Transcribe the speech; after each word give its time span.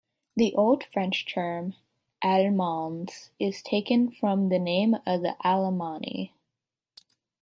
The 0.35 0.55
Old 0.55 0.83
French 0.85 1.31
term 1.31 1.75
"alemans" 2.23 3.29
is 3.37 3.61
taken 3.61 4.09
from 4.09 4.49
the 4.49 4.57
name 4.57 4.95
of 5.05 5.21
the 5.21 5.35
Alamanni. 5.45 6.31